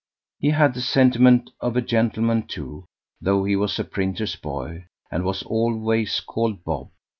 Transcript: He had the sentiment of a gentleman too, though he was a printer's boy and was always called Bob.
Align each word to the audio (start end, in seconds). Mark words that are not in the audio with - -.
He 0.39 0.49
had 0.49 0.73
the 0.73 0.81
sentiment 0.81 1.51
of 1.59 1.77
a 1.77 1.81
gentleman 1.83 2.47
too, 2.47 2.85
though 3.21 3.43
he 3.43 3.55
was 3.55 3.77
a 3.77 3.83
printer's 3.83 4.35
boy 4.35 4.85
and 5.11 5.23
was 5.23 5.43
always 5.43 6.21
called 6.21 6.63
Bob. 6.63 6.89